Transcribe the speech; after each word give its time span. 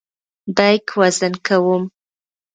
بیک 0.55 0.85
وزن 0.99 1.33
کوم. 1.47 1.83